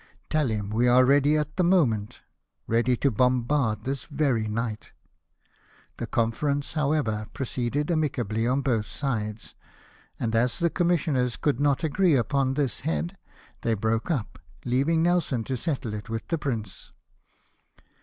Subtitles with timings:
[0.31, 2.21] "Tell him we are ready at a moment
[2.65, 4.93] 1 ready to bombard this very night!"
[5.99, 9.53] The conference, however, proceeded amic ably on both sides:
[10.19, 13.15] and as the commissioners could not agree upon this head,
[13.61, 16.91] they broke up, leaving Nelson to settle it with the Prince.